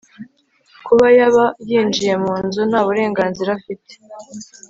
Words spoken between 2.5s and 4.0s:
ntaburenganzira afite